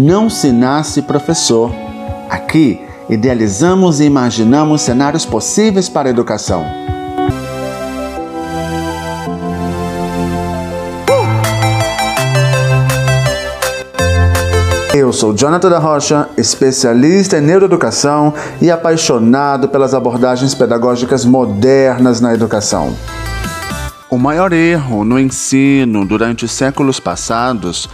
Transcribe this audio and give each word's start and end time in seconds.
Não 0.00 0.30
se 0.30 0.52
nasce 0.52 1.02
professor. 1.02 1.72
Aqui, 2.30 2.80
idealizamos 3.10 3.98
e 3.98 4.04
imaginamos 4.04 4.82
cenários 4.82 5.26
possíveis 5.26 5.88
para 5.88 6.08
a 6.08 6.10
educação. 6.10 6.64
Eu 14.94 15.12
sou 15.12 15.34
Jonathan 15.34 15.68
da 15.68 15.80
Rocha, 15.80 16.28
especialista 16.36 17.38
em 17.38 17.40
neuroeducação 17.40 18.32
e 18.62 18.70
apaixonado 18.70 19.68
pelas 19.68 19.94
abordagens 19.94 20.54
pedagógicas 20.54 21.24
modernas 21.24 22.20
na 22.20 22.32
educação. 22.32 22.96
O 24.08 24.16
maior 24.16 24.52
erro 24.52 25.04
no 25.04 25.18
ensino 25.18 26.06
durante 26.06 26.44
os 26.44 26.52
séculos 26.52 27.00
passados 27.00 27.88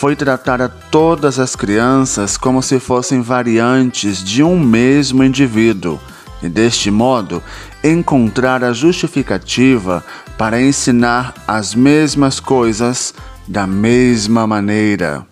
foi 0.00 0.16
tratar 0.16 0.62
a 0.62 0.68
todas 0.70 1.38
as 1.38 1.54
crianças 1.54 2.38
como 2.38 2.62
se 2.62 2.80
fossem 2.80 3.20
variantes 3.20 4.24
de 4.24 4.42
um 4.42 4.58
mesmo 4.58 5.22
indivíduo 5.22 6.00
e, 6.42 6.48
deste 6.48 6.90
modo, 6.90 7.42
encontrar 7.84 8.64
a 8.64 8.72
justificativa 8.72 10.02
para 10.38 10.58
ensinar 10.58 11.34
as 11.46 11.74
mesmas 11.74 12.40
coisas 12.40 13.12
da 13.46 13.66
mesma 13.66 14.46
maneira. 14.46 15.26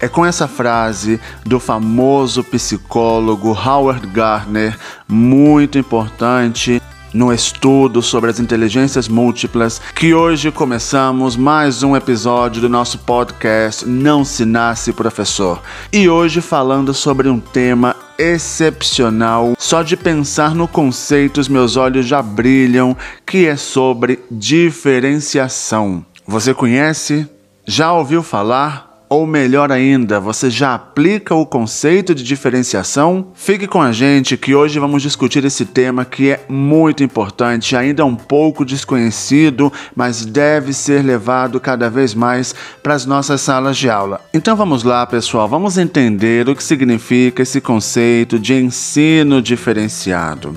É 0.00 0.08
com 0.08 0.24
essa 0.24 0.48
frase 0.48 1.20
do 1.44 1.60
famoso 1.60 2.42
psicólogo 2.42 3.52
Howard 3.52 4.06
Gardner, 4.06 4.74
muito 5.06 5.76
importante, 5.76 6.80
no 7.12 7.32
estudo 7.32 8.02
sobre 8.02 8.30
as 8.30 8.40
inteligências 8.40 9.08
múltiplas, 9.08 9.80
que 9.94 10.14
hoje 10.14 10.50
começamos 10.50 11.36
mais 11.36 11.82
um 11.82 11.96
episódio 11.96 12.60
do 12.60 12.68
nosso 12.68 12.98
podcast 12.98 13.86
Não 13.86 14.24
Se 14.24 14.44
Nasce 14.44 14.92
Professor. 14.92 15.62
E 15.92 16.08
hoje 16.08 16.40
falando 16.40 16.94
sobre 16.94 17.28
um 17.28 17.38
tema 17.38 17.96
excepcional. 18.18 19.54
Só 19.58 19.82
de 19.82 19.96
pensar 19.96 20.54
no 20.54 20.68
conceito, 20.68 21.40
os 21.40 21.48
meus 21.48 21.76
olhos 21.76 22.06
já 22.06 22.22
brilham, 22.22 22.96
que 23.26 23.46
é 23.46 23.56
sobre 23.56 24.20
diferenciação. 24.30 26.04
Você 26.26 26.54
conhece? 26.54 27.28
Já 27.66 27.92
ouviu 27.92 28.22
falar? 28.22 28.91
Ou 29.12 29.26
melhor 29.26 29.70
ainda, 29.70 30.18
você 30.18 30.48
já 30.48 30.74
aplica 30.74 31.34
o 31.34 31.44
conceito 31.44 32.14
de 32.14 32.24
diferenciação? 32.24 33.26
Fique 33.34 33.66
com 33.66 33.82
a 33.82 33.92
gente 33.92 34.38
que 34.38 34.54
hoje 34.54 34.78
vamos 34.78 35.02
discutir 35.02 35.44
esse 35.44 35.66
tema 35.66 36.02
que 36.02 36.30
é 36.30 36.46
muito 36.48 37.04
importante, 37.04 37.76
ainda 37.76 38.06
um 38.06 38.16
pouco 38.16 38.64
desconhecido, 38.64 39.70
mas 39.94 40.24
deve 40.24 40.72
ser 40.72 41.04
levado 41.04 41.60
cada 41.60 41.90
vez 41.90 42.14
mais 42.14 42.54
para 42.82 42.94
as 42.94 43.04
nossas 43.04 43.42
salas 43.42 43.76
de 43.76 43.90
aula. 43.90 44.18
Então 44.32 44.56
vamos 44.56 44.82
lá, 44.82 45.06
pessoal, 45.06 45.46
vamos 45.46 45.76
entender 45.76 46.48
o 46.48 46.56
que 46.56 46.64
significa 46.64 47.42
esse 47.42 47.60
conceito 47.60 48.38
de 48.38 48.54
ensino 48.54 49.42
diferenciado. 49.42 50.56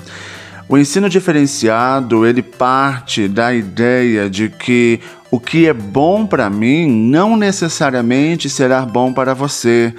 O 0.68 0.80
ensino 0.80 1.08
diferenciado, 1.08 2.26
ele 2.26 2.42
parte 2.42 3.28
da 3.28 3.54
ideia 3.54 4.28
de 4.28 4.50
que 4.50 5.00
o 5.30 5.40
que 5.40 5.68
é 5.68 5.74
bom 5.74 6.26
para 6.26 6.50
mim 6.50 6.90
não 6.90 7.38
necessariamente 7.38 8.50
será 8.50 8.82
bom 8.82 9.14
para 9.14 9.36
você. 9.36 9.94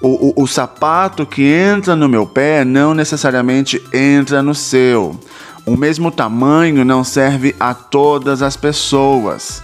O, 0.00 0.40
o, 0.40 0.42
o, 0.44 0.46
sapato 0.46 1.26
que 1.26 1.42
entra 1.42 1.94
no 1.94 2.08
meu 2.08 2.26
pé 2.26 2.64
não 2.64 2.94
necessariamente 2.94 3.82
entra 3.92 4.42
no 4.42 4.54
seu. 4.54 5.20
O 5.66 5.76
mesmo 5.76 6.10
tamanho 6.10 6.82
não 6.82 7.04
serve 7.04 7.54
a 7.60 7.74
todas 7.74 8.40
as 8.40 8.56
pessoas. 8.56 9.62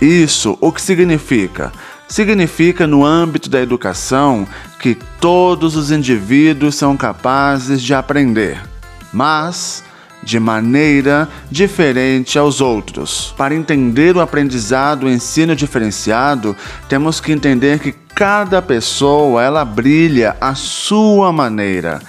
Isso 0.00 0.58
o 0.60 0.72
que 0.72 0.82
significa? 0.82 1.72
Significa, 2.08 2.88
no 2.88 3.04
âmbito 3.04 3.48
da 3.48 3.60
educação, 3.60 4.48
que 4.80 4.96
todos 5.20 5.76
os 5.76 5.92
indivíduos 5.92 6.74
são 6.74 6.96
capazes 6.96 7.80
de 7.80 7.94
aprender 7.94 8.75
mas 9.16 9.82
de 10.22 10.38
maneira 10.38 11.26
diferente 11.50 12.38
aos 12.38 12.60
outros. 12.60 13.32
Para 13.36 13.54
entender 13.54 14.14
o 14.14 14.20
aprendizado, 14.20 15.04
o 15.04 15.10
ensino 15.10 15.56
diferenciado, 15.56 16.54
temos 16.86 17.18
que 17.18 17.32
entender 17.32 17.78
que 17.78 17.92
cada 18.14 18.60
pessoa 18.60 19.42
ela 19.42 19.64
brilha 19.64 20.36
à 20.38 20.54
sua 20.54 21.32
maneira. 21.32 22.00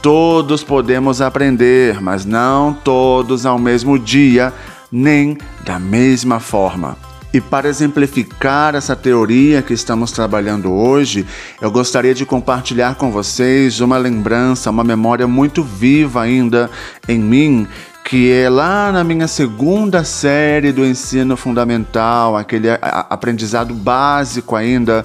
Todos 0.00 0.64
podemos 0.64 1.20
aprender, 1.20 2.00
mas 2.00 2.24
não 2.24 2.72
todos 2.72 3.44
ao 3.44 3.58
mesmo 3.58 3.98
dia, 3.98 4.50
nem 4.90 5.36
da 5.64 5.78
mesma 5.78 6.40
forma. 6.40 6.96
E 7.34 7.40
para 7.40 7.68
exemplificar 7.68 8.76
essa 8.76 8.94
teoria 8.94 9.60
que 9.60 9.74
estamos 9.74 10.12
trabalhando 10.12 10.72
hoje, 10.72 11.26
eu 11.60 11.68
gostaria 11.68 12.14
de 12.14 12.24
compartilhar 12.24 12.94
com 12.94 13.10
vocês 13.10 13.80
uma 13.80 13.98
lembrança, 13.98 14.70
uma 14.70 14.84
memória 14.84 15.26
muito 15.26 15.60
viva 15.60 16.22
ainda 16.22 16.70
em 17.08 17.18
mim, 17.18 17.66
que 18.04 18.30
é 18.30 18.48
lá 18.48 18.92
na 18.92 19.02
minha 19.02 19.26
segunda 19.26 20.04
série 20.04 20.70
do 20.70 20.86
ensino 20.86 21.36
fundamental, 21.36 22.36
aquele 22.36 22.68
aprendizado 22.70 23.74
básico 23.74 24.54
ainda 24.54 25.04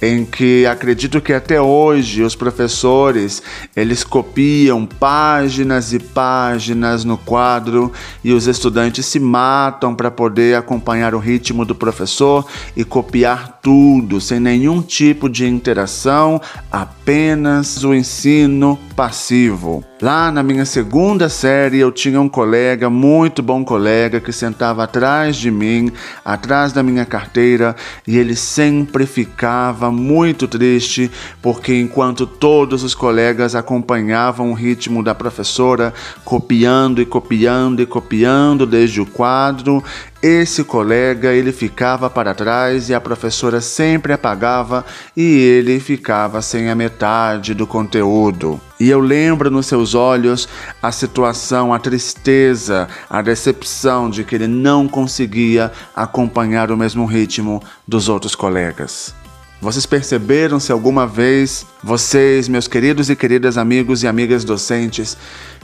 em 0.00 0.24
que 0.24 0.66
acredito 0.66 1.20
que 1.20 1.32
até 1.32 1.60
hoje 1.60 2.22
os 2.22 2.34
professores 2.34 3.42
eles 3.74 4.04
copiam 4.04 4.86
páginas 4.86 5.92
e 5.92 5.98
páginas 5.98 7.04
no 7.04 7.16
quadro 7.16 7.92
e 8.22 8.32
os 8.32 8.46
estudantes 8.46 9.06
se 9.06 9.18
matam 9.18 9.94
para 9.94 10.10
poder 10.10 10.56
acompanhar 10.56 11.14
o 11.14 11.18
ritmo 11.18 11.64
do 11.64 11.74
professor 11.74 12.46
e 12.76 12.84
copiar 12.84 13.60
tudo 13.62 14.20
sem 14.20 14.38
nenhum 14.38 14.80
tipo 14.82 15.28
de 15.28 15.46
interação, 15.46 16.40
apenas 16.70 17.82
o 17.82 17.94
ensino 17.94 18.78
passivo. 18.94 19.84
Lá 20.00 20.30
na 20.30 20.42
minha 20.42 20.66
segunda 20.66 21.28
série, 21.28 21.78
eu 21.78 21.90
tinha 21.90 22.20
um 22.20 22.28
colega, 22.28 22.90
muito 22.90 23.42
bom 23.42 23.64
colega, 23.64 24.20
que 24.20 24.30
sentava 24.30 24.84
atrás 24.84 25.36
de 25.36 25.50
mim, 25.50 25.90
atrás 26.22 26.70
da 26.72 26.82
minha 26.82 27.04
carteira, 27.06 27.74
e 28.06 28.18
ele 28.18 28.36
sempre 28.36 29.06
ficava 29.06 29.85
muito 29.90 30.48
triste, 30.48 31.10
porque 31.40 31.74
enquanto 31.74 32.26
todos 32.26 32.82
os 32.82 32.94
colegas 32.94 33.54
acompanhavam 33.54 34.50
o 34.50 34.54
ritmo 34.54 35.02
da 35.02 35.14
professora, 35.14 35.92
copiando 36.24 37.00
e 37.00 37.06
copiando 37.06 37.80
e 37.80 37.86
copiando 37.86 38.66
desde 38.66 39.00
o 39.00 39.06
quadro, 39.06 39.82
esse 40.22 40.64
colega 40.64 41.32
ele 41.32 41.52
ficava 41.52 42.10
para 42.10 42.34
trás 42.34 42.88
e 42.88 42.94
a 42.94 43.00
professora 43.00 43.60
sempre 43.60 44.12
apagava 44.12 44.84
e 45.16 45.22
ele 45.22 45.78
ficava 45.78 46.42
sem 46.42 46.68
a 46.68 46.74
metade 46.74 47.54
do 47.54 47.66
conteúdo. 47.66 48.60
E 48.80 48.90
eu 48.90 48.98
lembro 48.98 49.50
nos 49.50 49.66
seus 49.66 49.94
olhos 49.94 50.48
a 50.82 50.90
situação, 50.90 51.72
a 51.72 51.78
tristeza, 51.78 52.88
a 53.08 53.22
decepção 53.22 54.10
de 54.10 54.24
que 54.24 54.34
ele 54.34 54.48
não 54.48 54.88
conseguia 54.88 55.70
acompanhar 55.94 56.70
o 56.70 56.76
mesmo 56.76 57.06
ritmo 57.06 57.62
dos 57.86 58.08
outros 58.08 58.34
colegas. 58.34 59.14
Vocês 59.60 59.86
perceberam 59.86 60.60
se 60.60 60.70
alguma 60.70 61.06
vez 61.06 61.66
vocês, 61.82 62.46
meus 62.46 62.68
queridos 62.68 63.08
e 63.08 63.16
queridas 63.16 63.56
amigos 63.56 64.02
e 64.02 64.06
amigas 64.06 64.44
docentes, 64.44 65.16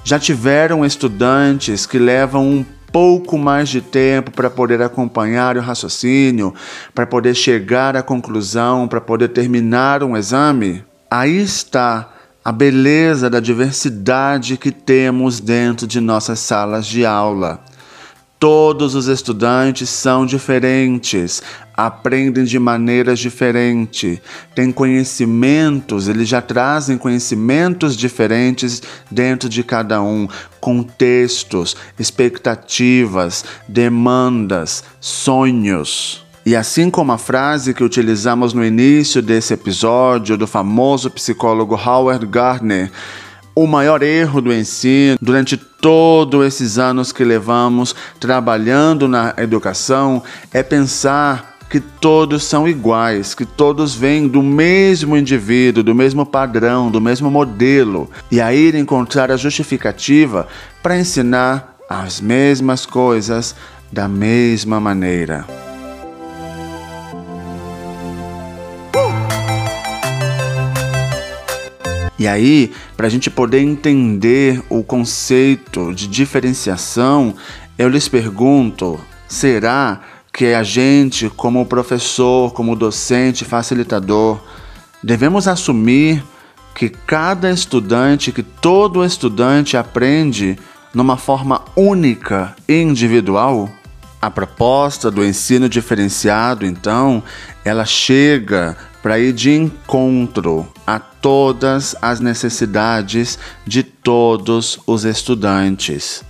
já 0.03 0.19
tiveram 0.19 0.85
estudantes 0.85 1.85
que 1.85 1.99
levam 1.99 2.49
um 2.49 2.65
pouco 2.91 3.39
mais 3.39 3.69
de 3.69 3.81
tempo 3.81 4.31
para 4.31 4.51
poder 4.51 4.83
acompanhar 4.83 5.57
o 5.57 5.61
raciocínio, 5.61 6.55
para 6.95 7.07
poder 7.07 7.35
chegar 7.35 7.97
à 7.97 8.03
conclusão, 8.03 8.89
para 8.89 9.01
poder 9.01 9.29
terminar 9.29 10.03
um 10.03 10.17
exame, 10.17 10.85
aí 11.11 11.41
está 11.41 12.13
a 12.45 12.51
beleza 12.51 13.31
da 13.31 13.41
diversidade 13.41 14.57
que 14.57 14.71
temos 14.71 15.39
dentro 15.39 15.87
de 15.87 16.01
nossas 16.01 16.39
salas 16.41 16.87
de 16.87 17.07
aula. 17.07 17.61
Todos 18.39 18.97
os 18.97 19.07
estudantes 19.07 19.89
são 19.89 20.27
diferentes, 20.27 21.41
aprendem 21.87 22.44
de 22.44 22.59
maneiras 22.59 23.19
diferentes, 23.19 24.20
têm 24.54 24.70
conhecimentos, 24.70 26.08
eles 26.08 26.29
já 26.29 26.40
trazem 26.40 26.96
conhecimentos 26.99 27.96
diferentes 27.96 28.82
dentro 29.11 29.49
de 29.49 29.62
cada 29.62 30.02
um, 30.02 30.29
contextos, 30.61 31.76
expectativas, 31.99 33.44
demandas, 33.69 34.84
sonhos. 35.00 36.25
E 36.44 36.56
assim 36.56 36.90
como 36.90 37.12
a 37.12 37.19
frase 37.19 37.73
que 37.73 37.85
utilizamos 37.85 38.52
no 38.52 38.64
início 38.64 39.23
desse 39.23 39.55
episódio 39.55 40.37
do 40.37 40.46
famoso 40.46 41.08
psicólogo 41.11 41.76
Howard 41.76 42.26
Gardner, 42.26 42.90
o 43.55 43.67
maior 43.67 44.02
erro 44.02 44.40
do 44.40 44.52
ensino 44.52 45.19
durante 45.20 45.56
todos 45.56 46.44
esses 46.46 46.78
anos 46.78 47.12
que 47.12 47.23
levamos 47.23 47.94
trabalhando 48.19 49.06
na 49.06 49.35
educação 49.37 50.23
é 50.52 50.62
pensar 50.62 51.51
que 51.73 51.81
todos 51.81 52.45
são 52.45 52.69
iguais, 52.69 53.35
que 53.35 53.47
todos 53.47 53.95
vêm 53.95 54.29
do 54.29 54.43
mesmo 54.43 55.17
indivíduo, 55.17 55.83
do 55.83 55.95
mesmo 55.95 56.27
padrão, 56.27 56.91
do 56.91 57.01
mesmo 57.01 57.31
modelo, 57.31 58.11
e 58.31 58.43
aí 58.43 58.79
encontrar 58.79 59.31
a 59.31 59.39
justificativa 59.39 60.47
para 60.83 61.01
ensinar 61.01 61.79
as 61.89 62.21
mesmas 62.21 62.85
coisas 62.85 63.57
da 63.91 64.07
mesma 64.07 64.79
maneira. 64.79 65.47
E 72.19 72.29
aí, 72.29 72.71
para 72.99 73.07
a 73.07 73.11
gente 73.11 73.31
poder 73.31 73.61
entender 73.61 74.63
o 74.69 74.85
conceito 74.85 75.95
de 75.95 76.07
diferenciação, 76.07 77.35
eu 77.79 77.89
lhes 77.89 78.09
pergunto: 78.09 79.01
será 79.27 80.03
que 80.32 80.55
a 80.55 80.62
gente, 80.62 81.29
como 81.29 81.67
professor, 81.67 82.52
como 82.52 82.75
docente, 82.75 83.44
facilitador, 83.44 84.40
devemos 85.02 85.46
assumir 85.46 86.25
que 86.75 86.88
cada 86.88 87.50
estudante, 87.50 88.32
que 88.32 88.43
todo 88.43 89.05
estudante 89.05 89.76
aprende 89.76 90.58
numa 90.94 91.19
forma 91.19 91.62
única 91.76 92.56
e 92.67 92.81
individual? 92.81 93.69
A 94.23 94.31
proposta 94.31 95.11
do 95.11 95.25
ensino 95.25 95.69
diferenciado, 95.69 96.64
então, 96.64 97.23
ela 97.64 97.85
chega 97.85 98.76
para 99.02 99.19
ir 99.19 99.32
de 99.32 99.50
encontro 99.50 100.67
a 100.87 100.99
todas 100.99 101.94
as 102.00 102.20
necessidades 102.20 103.38
de 103.67 103.82
todos 103.82 104.78
os 104.87 105.05
estudantes 105.05 106.25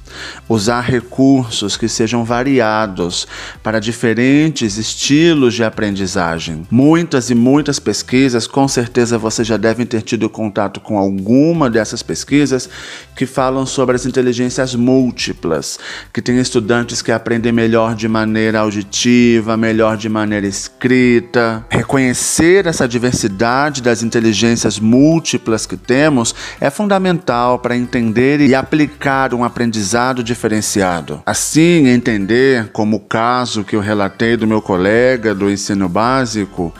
usar 0.49 0.81
recursos 0.81 1.76
que 1.76 1.88
sejam 1.88 2.25
variados 2.25 3.26
para 3.62 3.81
diferentes 3.81 4.76
estilos 4.76 5.55
de 5.55 5.64
aprendizagem. 5.64 6.67
Muitas 6.70 7.31
e 7.31 7.35
muitas 7.35 7.79
pesquisas, 7.79 8.47
com 8.47 8.67
certeza 8.67 9.19
você 9.19 9.44
já 9.44 9.56
deve 9.56 9.85
ter 9.85 10.03
tido 10.03 10.29
contato 10.29 10.81
com 10.81 10.99
alguma 10.99 11.70
dessas 11.70 12.03
pesquisas 12.03 12.69
que 13.14 13.26
falam 13.26 13.67
sobre 13.67 13.97
as 13.97 14.06
inteligências 14.06 14.75
múltiplas, 14.75 15.79
que 16.12 16.23
tem 16.23 16.38
estudantes 16.38 17.03
que 17.03 17.12
aprendem 17.12 17.53
melhor 17.53 17.94
de 17.94 18.08
maneira 18.08 18.61
auditiva, 18.61 19.56
melhor 19.56 19.97
de 19.97 20.08
maneira 20.08 20.47
escrita. 20.47 21.65
Reconhecer 21.70 22.67
essa 22.67 22.88
diversidade 22.88 23.82
das 23.82 24.03
inteligências 24.03 24.79
múltiplas 24.79 25.67
que 25.67 25.76
temos 25.76 26.35
é 26.61 26.70
fundamental 26.70 27.58
para 27.58 27.76
entender 27.76 28.41
e 28.41 28.55
aplicar 28.55 29.35
um 29.35 29.44
aprendizado 29.44 30.01
aprendizado 30.02 30.25
diferenciado. 30.25 31.22
Assim, 31.25 31.87
entender, 31.88 32.69
como 32.72 32.96
o 32.96 33.00
caso 33.00 33.62
que 33.62 33.76
eu 33.76 33.81
relatei 33.81 34.37
do 34.37 34.46
meu 34.46 34.60
colega 34.60 35.34
do 35.34 35.50
ensino 35.50 35.88
básico, 35.88 36.75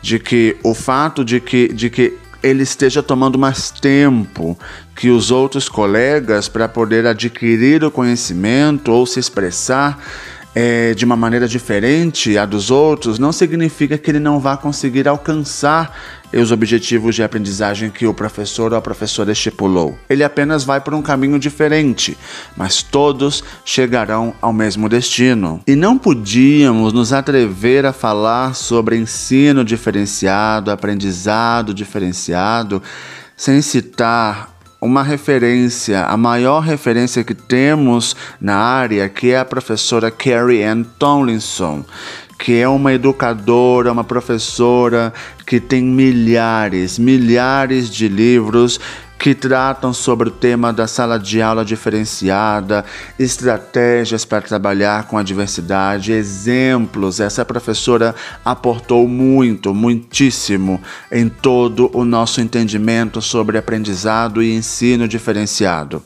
de 0.00 0.18
que 0.18 0.56
o 0.62 0.74
fato 0.74 1.24
de 1.24 1.40
que, 1.40 1.68
de 1.72 1.90
que 1.90 2.16
ele 2.40 2.62
esteja 2.62 3.02
tomando 3.02 3.36
mais 3.36 3.70
tempo 3.70 4.56
que 4.94 5.10
os 5.10 5.30
outros 5.32 5.68
colegas 5.68 6.48
para 6.48 6.68
poder 6.68 7.04
adquirir 7.06 7.82
o 7.82 7.90
conhecimento 7.90 8.92
ou 8.92 9.04
se 9.04 9.18
expressar 9.18 9.98
é, 10.54 10.94
de 10.94 11.04
uma 11.04 11.16
maneira 11.16 11.48
diferente 11.48 12.38
a 12.38 12.44
dos 12.44 12.70
outros, 12.70 13.18
não 13.18 13.32
significa 13.32 13.98
que 13.98 14.10
ele 14.10 14.20
não 14.20 14.38
vá 14.40 14.56
conseguir 14.56 15.06
alcançar 15.06 15.96
os 16.36 16.52
objetivos 16.52 17.14
de 17.14 17.22
aprendizagem 17.22 17.90
que 17.90 18.06
o 18.06 18.12
professor 18.12 18.72
ou 18.72 18.78
a 18.78 18.82
professora 18.82 19.32
estipulou. 19.32 19.98
Ele 20.08 20.22
apenas 20.22 20.64
vai 20.64 20.80
por 20.80 20.94
um 20.94 21.00
caminho 21.00 21.38
diferente, 21.38 22.16
mas 22.56 22.82
todos 22.82 23.42
chegarão 23.64 24.34
ao 24.40 24.52
mesmo 24.52 24.88
destino. 24.88 25.60
E 25.66 25.74
não 25.74 25.96
podíamos 25.96 26.92
nos 26.92 27.12
atrever 27.12 27.86
a 27.86 27.92
falar 27.92 28.54
sobre 28.54 28.96
ensino 28.96 29.64
diferenciado, 29.64 30.70
aprendizado 30.70 31.72
diferenciado, 31.72 32.82
sem 33.36 33.62
citar 33.62 34.58
uma 34.80 35.02
referência, 35.02 36.04
a 36.04 36.16
maior 36.16 36.60
referência 36.60 37.24
que 37.24 37.34
temos 37.34 38.14
na 38.40 38.56
área, 38.56 39.08
que 39.08 39.30
é 39.30 39.38
a 39.38 39.44
professora 39.44 40.10
Carrie 40.10 40.62
Ann 40.62 40.84
Tomlinson, 40.98 41.84
que 42.38 42.56
é 42.56 42.68
uma 42.68 42.92
educadora, 42.92 43.90
uma 43.90 44.04
professora 44.04 45.12
que 45.48 45.58
tem 45.58 45.82
milhares, 45.82 46.98
milhares 46.98 47.88
de 47.88 48.06
livros 48.06 48.78
que 49.18 49.34
tratam 49.34 49.92
sobre 49.92 50.28
o 50.28 50.30
tema 50.30 50.72
da 50.72 50.86
sala 50.86 51.18
de 51.18 51.42
aula 51.42 51.64
diferenciada, 51.64 52.84
estratégias 53.18 54.24
para 54.24 54.42
trabalhar 54.42 55.08
com 55.08 55.18
a 55.18 55.22
diversidade, 55.24 56.12
exemplos. 56.12 57.18
Essa 57.18 57.44
professora 57.44 58.14
aportou 58.44 59.08
muito, 59.08 59.74
muitíssimo 59.74 60.80
em 61.10 61.28
todo 61.28 61.90
o 61.92 62.04
nosso 62.04 62.40
entendimento 62.40 63.20
sobre 63.20 63.58
aprendizado 63.58 64.40
e 64.40 64.54
ensino 64.54 65.08
diferenciado. 65.08 66.00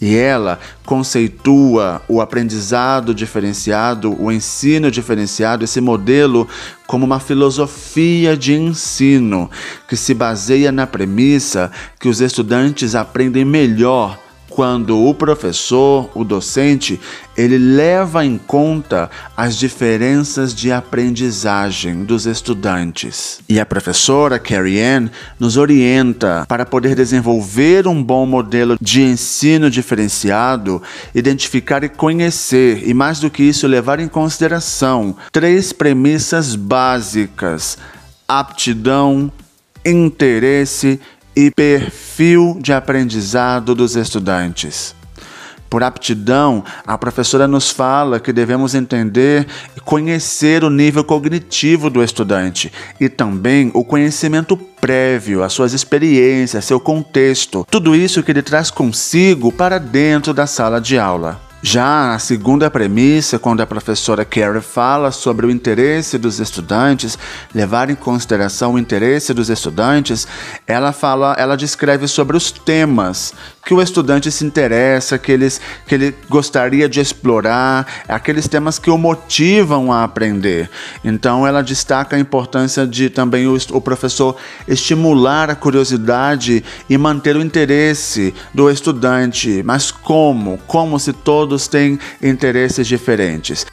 E 0.00 0.16
ela 0.16 0.58
conceitua 0.86 2.00
o 2.08 2.20
aprendizado 2.20 3.14
diferenciado, 3.14 4.16
o 4.22 4.32
ensino 4.32 4.90
diferenciado, 4.90 5.64
esse 5.64 5.80
modelo 5.80 6.48
como 6.86 7.06
uma 7.06 7.20
filosofia 7.20 8.36
de 8.36 8.54
ensino 8.54 9.50
que 9.88 9.96
se 9.96 10.14
baseia 10.14 10.70
na 10.70 10.86
premissa 10.86 11.70
que 11.98 12.08
os 12.08 12.20
estudantes 12.20 12.94
aprendem 12.94 13.44
melhor 13.44 14.18
quando 14.54 15.04
o 15.04 15.12
professor, 15.12 16.08
o 16.14 16.22
docente, 16.22 17.00
ele 17.36 17.58
leva 17.58 18.24
em 18.24 18.38
conta 18.38 19.10
as 19.36 19.56
diferenças 19.58 20.54
de 20.54 20.70
aprendizagem 20.70 22.04
dos 22.04 22.24
estudantes. 22.24 23.40
E 23.48 23.58
a 23.58 23.66
professora 23.66 24.38
Carrie 24.38 24.80
Ann 24.80 25.08
nos 25.40 25.56
orienta 25.56 26.44
para 26.46 26.64
poder 26.64 26.94
desenvolver 26.94 27.88
um 27.88 28.00
bom 28.00 28.24
modelo 28.24 28.78
de 28.80 29.02
ensino 29.02 29.68
diferenciado, 29.68 30.80
identificar 31.12 31.82
e 31.82 31.88
conhecer, 31.88 32.88
e 32.88 32.94
mais 32.94 33.18
do 33.18 33.28
que 33.28 33.42
isso, 33.42 33.66
levar 33.66 33.98
em 33.98 34.06
consideração 34.06 35.16
três 35.32 35.72
premissas 35.72 36.54
básicas: 36.54 37.76
aptidão, 38.28 39.32
interesse 39.84 41.00
e 41.13 41.13
perfil 41.50 42.58
de 42.60 42.72
aprendizado 42.72 43.74
dos 43.74 43.96
estudantes. 43.96 44.94
Por 45.74 45.82
aptidão, 45.82 46.62
a 46.86 46.96
professora 46.96 47.48
nos 47.48 47.68
fala 47.68 48.20
que 48.20 48.32
devemos 48.32 48.76
entender 48.76 49.44
e 49.76 49.80
conhecer 49.80 50.62
o 50.62 50.70
nível 50.70 51.02
cognitivo 51.02 51.90
do 51.90 52.00
estudante 52.00 52.72
e 53.00 53.08
também 53.08 53.72
o 53.74 53.84
conhecimento 53.84 54.56
prévio, 54.56 55.42
as 55.42 55.52
suas 55.52 55.72
experiências, 55.72 56.64
seu 56.64 56.78
contexto, 56.78 57.66
tudo 57.68 57.96
isso 57.96 58.22
que 58.22 58.30
ele 58.30 58.42
traz 58.42 58.70
consigo 58.70 59.50
para 59.50 59.78
dentro 59.78 60.32
da 60.32 60.46
sala 60.46 60.80
de 60.80 60.96
aula. 60.96 61.43
Já 61.66 62.14
a 62.14 62.18
segunda 62.18 62.70
premissa, 62.70 63.38
quando 63.38 63.62
a 63.62 63.66
professora 63.66 64.22
Carey 64.22 64.60
fala 64.60 65.10
sobre 65.10 65.46
o 65.46 65.50
interesse 65.50 66.18
dos 66.18 66.38
estudantes, 66.38 67.18
levar 67.54 67.88
em 67.88 67.94
consideração 67.94 68.74
o 68.74 68.78
interesse 68.78 69.32
dos 69.32 69.48
estudantes, 69.48 70.28
ela 70.66 70.92
fala, 70.92 71.34
ela 71.38 71.56
descreve 71.56 72.06
sobre 72.06 72.36
os 72.36 72.50
temas 72.50 73.32
que 73.64 73.72
o 73.72 73.80
estudante 73.80 74.30
se 74.30 74.44
interessa, 74.44 75.18
que, 75.18 75.32
eles, 75.32 75.60
que 75.86 75.94
ele 75.94 76.14
gostaria 76.28 76.88
de 76.88 77.00
explorar, 77.00 77.86
aqueles 78.08 78.48
temas 78.48 78.78
que 78.78 78.90
o 78.90 78.98
motivam 78.98 79.92
a 79.92 80.04
aprender. 80.04 80.70
Então 81.04 81.46
ela 81.46 81.62
destaca 81.62 82.16
a 82.16 82.18
importância 82.18 82.86
de 82.86 83.10
também 83.10 83.46
o, 83.46 83.56
o 83.70 83.80
professor 83.80 84.36
estimular 84.66 85.50
a 85.50 85.54
curiosidade 85.54 86.64
e 86.88 86.98
manter 86.98 87.36
o 87.36 87.42
interesse 87.42 88.34
do 88.52 88.70
estudante. 88.70 89.62
Mas 89.64 89.90
como? 89.90 90.58
Como 90.66 90.98
se 90.98 91.12
todos 91.12 91.44
todos 91.44 91.68
têm 91.68 91.98
interesses 92.22 92.86
diferentes. 92.86 93.66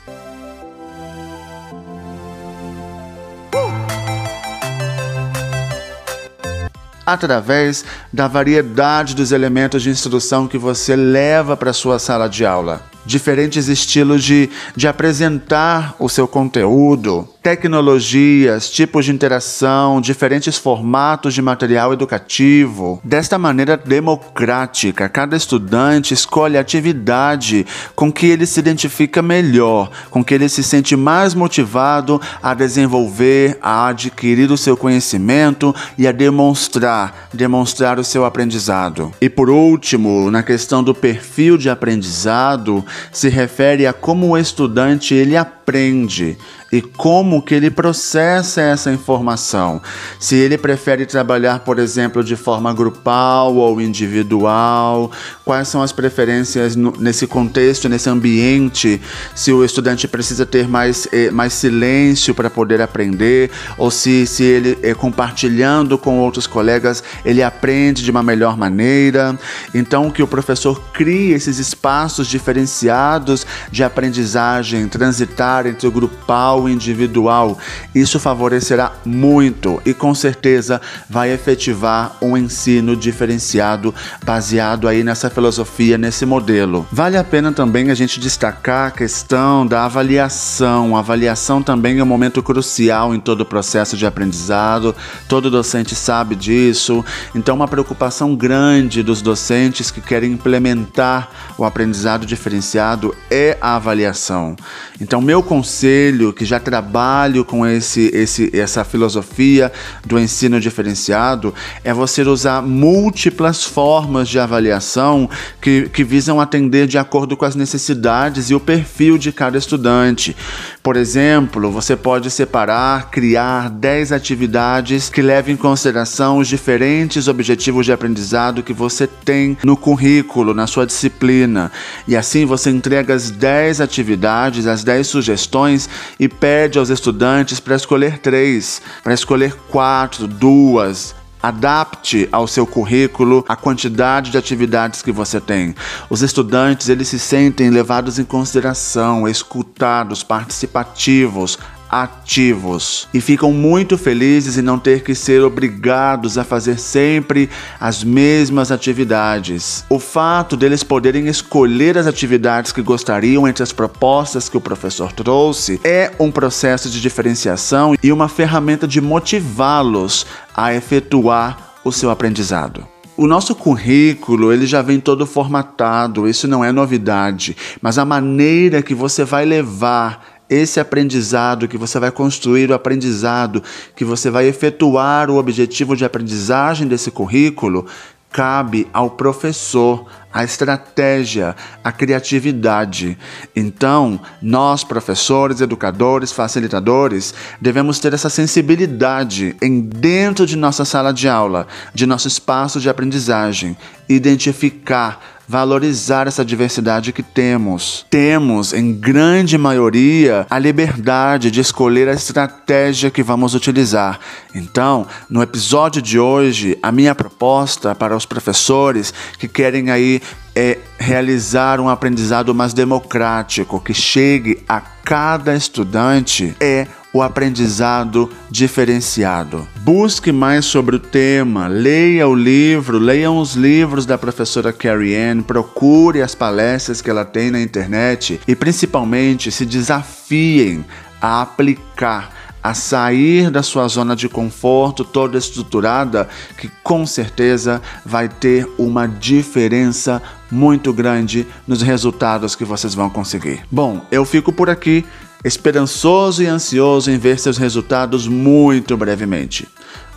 Através 7.05 7.83
da 8.11 8.27
variedade 8.27 9.15
dos 9.15 9.31
elementos 9.31 9.81
de 9.81 9.89
instrução 9.89 10.47
que 10.47 10.57
você 10.57 10.95
leva 10.95 11.57
para 11.57 11.73
sua 11.73 11.99
sala 11.99 12.27
de 12.27 12.45
aula 12.45 12.90
diferentes 13.05 13.67
estilos 13.67 14.23
de, 14.23 14.49
de 14.75 14.87
apresentar 14.87 15.95
o 15.99 16.07
seu 16.07 16.27
conteúdo, 16.27 17.27
tecnologias, 17.41 18.69
tipos 18.69 19.05
de 19.05 19.11
interação, 19.11 19.99
diferentes 19.99 20.57
formatos 20.57 21.33
de 21.33 21.41
material 21.41 21.91
educativo. 21.91 23.01
Desta 23.03 23.37
maneira 23.37 23.75
democrática, 23.75 25.09
cada 25.09 25.35
estudante 25.35 26.13
escolhe 26.13 26.57
a 26.57 26.61
atividade 26.61 27.65
com 27.95 28.11
que 28.11 28.27
ele 28.27 28.45
se 28.45 28.59
identifica 28.59 29.21
melhor, 29.21 29.89
com 30.09 30.23
que 30.23 30.33
ele 30.33 30.47
se 30.47 30.61
sente 30.61 30.95
mais 30.95 31.33
motivado 31.33 32.21
a 32.43 32.53
desenvolver, 32.53 33.57
a 33.61 33.87
adquirir 33.87 34.51
o 34.51 34.57
seu 34.57 34.77
conhecimento 34.77 35.73
e 35.97 36.07
a 36.07 36.11
demonstrar, 36.11 37.29
demonstrar 37.33 37.97
o 37.97 38.03
seu 38.03 38.23
aprendizado. 38.23 39.11
E 39.19 39.29
por 39.29 39.49
último, 39.49 40.29
na 40.29 40.43
questão 40.43 40.83
do 40.83 40.93
perfil 40.93 41.57
de 41.57 41.69
aprendizado, 41.69 42.85
se 43.11 43.29
refere 43.29 43.87
a 43.87 43.93
como 43.93 44.29
o 44.29 44.37
estudante 44.37 45.15
ele 45.15 45.37
aprende 45.37 45.60
aprende 45.71 46.37
e 46.71 46.81
como 46.81 47.41
que 47.41 47.53
ele 47.53 47.69
processa 47.69 48.61
essa 48.61 48.91
informação. 48.91 49.81
Se 50.19 50.35
ele 50.35 50.57
prefere 50.57 51.05
trabalhar, 51.05 51.59
por 51.59 51.77
exemplo, 51.77 52.23
de 52.23 52.35
forma 52.37 52.73
grupal 52.73 53.55
ou 53.55 53.81
individual, 53.81 55.11
quais 55.43 55.67
são 55.67 55.81
as 55.81 55.91
preferências 55.91 56.75
nesse 56.75 57.27
contexto, 57.27 57.89
nesse 57.89 58.09
ambiente, 58.09 59.01
se 59.35 59.51
o 59.51 59.65
estudante 59.65 60.07
precisa 60.07 60.45
ter 60.45 60.67
mais, 60.67 61.07
eh, 61.11 61.29
mais 61.29 61.51
silêncio 61.51 62.33
para 62.33 62.49
poder 62.49 62.81
aprender, 62.81 63.51
ou 63.77 63.91
se, 63.91 64.25
se 64.25 64.43
ele 64.43 64.77
eh, 64.81 64.93
compartilhando 64.93 65.97
com 65.97 66.19
outros 66.19 66.47
colegas, 66.47 67.03
ele 67.25 67.43
aprende 67.43 68.01
de 68.01 68.11
uma 68.11 68.23
melhor 68.23 68.57
maneira. 68.57 69.37
Então, 69.73 70.09
que 70.09 70.23
o 70.23 70.27
professor 70.27 70.81
crie 70.93 71.33
esses 71.33 71.59
espaços 71.59 72.27
diferenciados 72.27 73.45
de 73.69 73.83
aprendizagem, 73.83 74.87
transitar 74.87 75.60
entre 75.65 75.87
o 75.87 75.91
grupal 75.91 76.67
individual. 76.67 77.57
Isso 77.93 78.19
favorecerá 78.19 78.93
muito 79.05 79.81
e 79.85 79.93
com 79.93 80.13
certeza 80.13 80.81
vai 81.09 81.31
efetivar 81.31 82.15
um 82.21 82.37
ensino 82.37 82.95
diferenciado 82.95 83.93
baseado 84.25 84.87
aí 84.87 85.03
nessa 85.03 85.29
filosofia, 85.29 85.97
nesse 85.97 86.25
modelo. 86.25 86.87
Vale 86.91 87.17
a 87.17 87.23
pena 87.23 87.51
também 87.51 87.89
a 87.89 87.95
gente 87.95 88.19
destacar 88.19 88.87
a 88.87 88.91
questão 88.91 89.65
da 89.65 89.85
avaliação. 89.85 90.95
A 90.95 90.99
avaliação 90.99 91.61
também 91.61 91.99
é 91.99 92.03
um 92.03 92.07
momento 92.07 92.41
crucial 92.41 93.13
em 93.13 93.19
todo 93.19 93.41
o 93.41 93.45
processo 93.45 93.97
de 93.97 94.05
aprendizado. 94.05 94.95
Todo 95.27 95.51
docente 95.51 95.95
sabe 95.95 96.35
disso. 96.35 97.03
Então, 97.35 97.55
uma 97.55 97.67
preocupação 97.67 98.35
grande 98.35 99.03
dos 99.03 99.21
docentes 99.21 99.91
que 99.91 100.01
querem 100.01 100.31
implementar 100.31 101.29
o 101.57 101.65
aprendizado 101.65 102.25
diferenciado 102.25 103.15
é 103.29 103.57
a 103.61 103.75
avaliação. 103.75 104.55
Então, 104.99 105.21
meu 105.21 105.41
conselho, 105.51 106.31
que 106.31 106.45
já 106.45 106.61
trabalho 106.61 107.43
com 107.43 107.67
esse, 107.67 108.09
esse, 108.13 108.49
essa 108.57 108.85
filosofia 108.85 109.69
do 110.05 110.17
ensino 110.17 110.61
diferenciado 110.61 111.53
é 111.83 111.93
você 111.93 112.21
usar 112.21 112.61
múltiplas 112.61 113.65
formas 113.65 114.29
de 114.29 114.39
avaliação 114.39 115.29
que, 115.61 115.89
que 115.89 116.05
visam 116.05 116.39
atender 116.39 116.87
de 116.87 116.97
acordo 116.97 117.35
com 117.35 117.43
as 117.43 117.53
necessidades 117.53 118.49
e 118.49 118.55
o 118.55 118.61
perfil 118.61 119.17
de 119.17 119.33
cada 119.33 119.57
estudante. 119.57 120.37
Por 120.83 120.97
exemplo, 120.97 121.69
você 121.69 121.95
pode 121.95 122.31
separar, 122.31 123.11
criar 123.11 123.69
10 123.69 124.11
atividades 124.11 125.09
que 125.09 125.21
levem 125.21 125.53
em 125.53 125.57
consideração 125.57 126.39
os 126.39 126.47
diferentes 126.47 127.27
objetivos 127.27 127.85
de 127.85 127.91
aprendizado 127.91 128.63
que 128.63 128.73
você 128.73 129.05
tem 129.05 129.55
no 129.63 129.77
currículo, 129.77 130.55
na 130.55 130.65
sua 130.65 130.87
disciplina. 130.87 131.71
E 132.07 132.17
assim 132.17 132.45
você 132.45 132.71
entrega 132.71 133.13
as 133.13 133.29
10 133.29 133.79
atividades, 133.79 134.65
as 134.65 134.83
10 134.83 135.05
sugestões 135.05 135.87
e 136.19 136.27
pede 136.27 136.79
aos 136.79 136.89
estudantes 136.89 137.59
para 137.59 137.75
escolher 137.75 138.17
três, 138.17 138.81
para 139.03 139.13
escolher 139.13 139.53
quatro, 139.69 140.27
duas, 140.27 141.13
Adapte 141.41 142.27
ao 142.31 142.47
seu 142.47 142.65
currículo 142.65 143.43
a 143.47 143.55
quantidade 143.55 144.31
de 144.31 144.37
atividades 144.37 145.01
que 145.01 145.11
você 145.11 145.39
tem. 145.39 145.75
Os 146.09 146.21
estudantes 146.21 146.89
eles 146.89 147.07
se 147.07 147.19
sentem 147.19 147.69
levados 147.69 148.19
em 148.19 148.23
consideração, 148.23 149.27
escutados, 149.27 150.23
participativos, 150.23 151.57
ativos 151.91 153.07
e 153.13 153.19
ficam 153.19 153.51
muito 153.51 153.97
felizes 153.97 154.57
em 154.57 154.61
não 154.61 154.79
ter 154.79 155.03
que 155.03 155.13
ser 155.13 155.43
obrigados 155.43 156.37
a 156.37 156.43
fazer 156.45 156.79
sempre 156.79 157.49
as 157.79 158.03
mesmas 158.03 158.71
atividades. 158.71 159.83
O 159.89 159.99
fato 159.99 160.55
deles 160.55 160.83
poderem 160.83 161.27
escolher 161.27 161.97
as 161.97 162.07
atividades 162.07 162.71
que 162.71 162.81
gostariam 162.81 163.47
entre 163.47 163.61
as 163.61 163.73
propostas 163.73 164.47
que 164.47 164.57
o 164.57 164.61
professor 164.61 165.11
trouxe 165.11 165.81
é 165.83 166.11
um 166.17 166.31
processo 166.31 166.89
de 166.89 167.01
diferenciação 167.01 167.95
e 168.01 168.11
uma 168.11 168.29
ferramenta 168.29 168.87
de 168.87 169.01
motivá-los 169.01 170.25
a 170.55 170.73
efetuar 170.73 171.75
o 171.83 171.91
seu 171.91 172.09
aprendizado. 172.09 172.87
O 173.17 173.27
nosso 173.27 173.53
currículo, 173.53 174.51
ele 174.51 174.65
já 174.65 174.81
vem 174.81 174.99
todo 174.99 175.27
formatado, 175.27 176.27
isso 176.27 176.47
não 176.47 176.63
é 176.63 176.71
novidade, 176.71 177.55
mas 177.81 177.97
a 177.97 178.05
maneira 178.05 178.81
que 178.81 178.95
você 178.95 179.23
vai 179.23 179.45
levar 179.45 180.30
esse 180.51 180.81
aprendizado, 180.81 181.67
que 181.67 181.77
você 181.77 181.97
vai 181.97 182.11
construir 182.11 182.69
o 182.69 182.73
aprendizado, 182.73 183.63
que 183.95 184.03
você 184.03 184.29
vai 184.29 184.45
efetuar 184.47 185.29
o 185.29 185.37
objetivo 185.37 185.95
de 185.95 186.03
aprendizagem 186.03 186.87
desse 186.89 187.09
currículo, 187.09 187.87
cabe 188.29 188.87
ao 188.93 189.11
professor 189.11 190.05
a 190.33 190.43
estratégia, 190.43 191.55
a 191.83 191.91
criatividade. 191.91 193.17
Então, 193.55 194.19
nós, 194.41 194.83
professores, 194.83 195.59
educadores, 195.59 196.31
facilitadores, 196.31 197.33
devemos 197.59 197.99
ter 197.99 198.13
essa 198.13 198.29
sensibilidade 198.29 199.55
em 199.61 199.81
dentro 199.81 200.45
de 200.45 200.57
nossa 200.57 200.85
sala 200.85 201.13
de 201.13 201.27
aula, 201.27 201.67
de 201.93 202.05
nosso 202.05 202.27
espaço 202.27 202.79
de 202.79 202.89
aprendizagem, 202.89 203.75
identificar 204.07 205.40
valorizar 205.51 206.27
essa 206.27 206.45
diversidade 206.45 207.11
que 207.11 207.21
temos. 207.21 208.05
Temos, 208.09 208.71
em 208.71 208.93
grande 208.93 209.57
maioria, 209.57 210.47
a 210.49 210.57
liberdade 210.57 211.51
de 211.51 211.59
escolher 211.59 212.07
a 212.07 212.13
estratégia 212.13 213.11
que 213.11 213.21
vamos 213.21 213.53
utilizar. 213.53 214.17
Então, 214.55 215.05
no 215.29 215.43
episódio 215.43 216.01
de 216.01 216.17
hoje, 216.17 216.79
a 216.81 216.89
minha 216.89 217.13
proposta 217.13 217.93
para 217.93 218.15
os 218.15 218.25
professores 218.25 219.13
que 219.37 219.47
querem 219.49 219.91
aí 219.91 220.21
é 220.55 220.77
realizar 220.97 221.81
um 221.81 221.89
aprendizado 221.89 222.55
mais 222.55 222.73
democrático, 222.73 223.81
que 223.81 223.93
chegue 223.93 224.63
a 224.69 224.79
cada 224.79 225.53
estudante, 225.53 226.55
é 226.61 226.87
o 227.13 227.21
aprendizado 227.21 228.29
diferenciado. 228.49 229.67
Busque 229.81 230.31
mais 230.31 230.65
sobre 230.65 230.95
o 230.95 230.99
tema, 230.99 231.67
leia 231.67 232.27
o 232.27 232.35
livro, 232.35 232.97
leiam 232.97 233.37
os 233.37 233.55
livros 233.55 234.05
da 234.05 234.17
professora 234.17 234.71
Carrie 234.71 235.15
Ann, 235.15 235.41
procure 235.41 236.21
as 236.21 236.35
palestras 236.35 237.01
que 237.01 237.09
ela 237.09 237.25
tem 237.25 237.51
na 237.51 237.61
internet 237.61 238.39
e 238.47 238.55
principalmente 238.55 239.51
se 239.51 239.65
desafiem 239.65 240.85
a 241.21 241.41
aplicar 241.41 242.41
a 242.63 242.73
sair 242.73 243.49
da 243.49 243.63
sua 243.63 243.87
zona 243.87 244.15
de 244.15 244.29
conforto 244.29 245.03
toda 245.03 245.37
estruturada, 245.37 246.29
que 246.57 246.69
com 246.83 247.05
certeza 247.05 247.81
vai 248.05 248.29
ter 248.29 248.69
uma 248.77 249.07
diferença 249.07 250.21
muito 250.51 250.93
grande 250.93 251.47
nos 251.65 251.81
resultados 251.81 252.55
que 252.55 252.65
vocês 252.65 252.93
vão 252.93 253.09
conseguir. 253.09 253.61
Bom, 253.71 254.05
eu 254.11 254.25
fico 254.25 254.51
por 254.51 254.69
aqui 254.69 255.05
esperançoso 255.43 256.43
e 256.43 256.47
ansioso 256.47 257.11
em 257.11 257.17
ver 257.17 257.39
seus 257.39 257.57
resultados 257.57 258.27
muito 258.27 258.95
brevemente. 258.95 259.67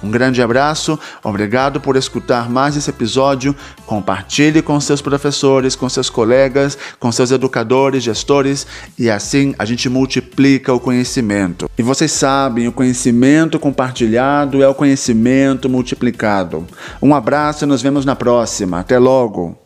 Um 0.04 0.10
grande 0.10 0.42
abraço, 0.42 0.98
obrigado 1.22 1.80
por 1.80 1.96
escutar 1.96 2.50
mais 2.50 2.76
esse 2.76 2.90
episódio. 2.90 3.56
Compartilhe 3.86 4.60
com 4.60 4.78
seus 4.78 5.00
professores, 5.00 5.74
com 5.74 5.88
seus 5.88 6.10
colegas, 6.10 6.76
com 7.00 7.10
seus 7.10 7.30
educadores, 7.30 8.02
gestores 8.02 8.66
e 8.98 9.08
assim 9.08 9.54
a 9.58 9.64
gente 9.64 9.88
multiplica 9.88 10.74
o 10.74 10.80
conhecimento. 10.80 11.70
E 11.78 11.82
vocês 11.82 12.12
sabem, 12.12 12.68
o 12.68 12.72
conhecimento 12.72 13.58
compartilhado 13.58 14.62
é 14.62 14.68
o 14.68 14.74
conhecimento 14.74 15.70
multiplicado. 15.70 16.66
Um 17.00 17.14
abraço 17.14 17.64
e 17.64 17.66
nos 17.66 17.80
vemos 17.80 18.04
na 18.04 18.14
próxima. 18.14 18.80
Até 18.80 18.98
logo! 18.98 19.63